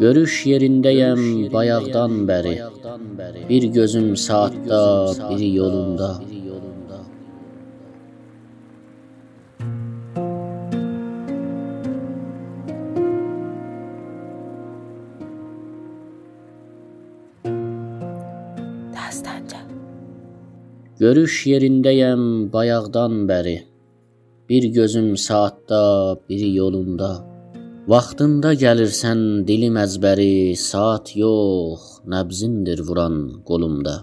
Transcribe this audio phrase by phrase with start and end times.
[0.00, 2.52] Görüş yerindəyəm bayaqdan bəri.
[3.48, 4.80] Bir gözüm saatda,
[5.28, 6.08] biri yolunda.
[18.96, 19.60] Dastanca.
[20.98, 23.58] Görüş yerindəyəm bayaqdan bəri.
[24.48, 25.82] Bir gözüm saatda,
[26.28, 27.31] biri yolunda.
[27.92, 31.82] Vaxtında gəlirsən dilim əzbəri, saat yox,
[32.12, 33.16] nəbzindir vuran
[33.48, 33.94] qolumda.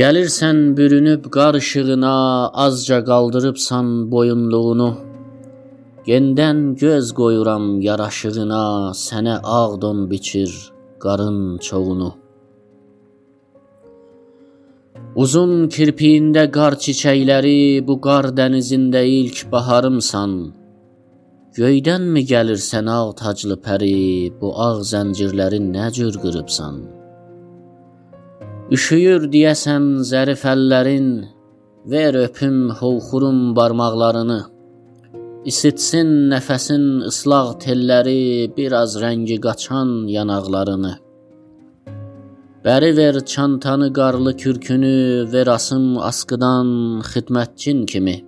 [0.00, 2.14] Gəlirsən bürünüb qar işığına,
[2.64, 4.90] azca qaldırıbsan boyunluğunu.
[6.08, 8.64] Gendən göz qoyuram yaraşığına,
[9.06, 10.50] sənə ağ don biçir
[11.04, 12.12] qarın çoğunu.
[15.22, 20.57] Uzun kirpiyində qar çiçəkləri, bu qar dənizində ilk baharımsan.
[21.58, 26.76] Göydənmi gəlirsən ağ taclı pəri, bu ağ zəncirləri nə cür qırıbsan?
[28.76, 31.08] Üşüyür deyəsən zərif əllərin,
[31.94, 34.38] ver öpüm hovxurum barmaqlarını.
[35.50, 38.22] İsitsin nəfəsin ıslaq telləri,
[38.58, 40.94] biraz rəngi qaçan yanaqlarını.
[42.66, 44.96] Bəri ver çantanı qarlı kürkünü,
[45.32, 46.68] ver asım askıdan
[47.10, 48.18] xidmətçin kimi.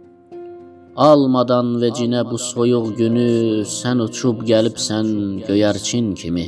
[1.00, 3.28] Almadan vecinə bu soyuq günü,
[3.64, 5.06] sən uçub gəlibsən
[5.46, 6.44] göyərçin kimi.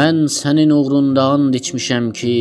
[0.00, 2.36] Mən sənin uğrunda and içmişəm ki,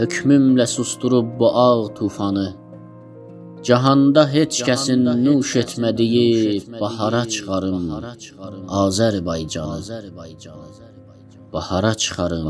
[0.00, 2.48] hökmümlə susturub bu ağ tufanı.
[3.66, 7.86] Cahanda heç kəsin nuş etmədiyi bahara çıxarım
[8.84, 9.78] Azərbaycanı.
[11.52, 12.48] Bahara çıxarım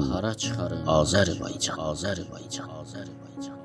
[0.99, 1.77] Azərbaycan.
[1.91, 2.69] Azərbaycan.
[2.83, 3.59] Azərbaycan.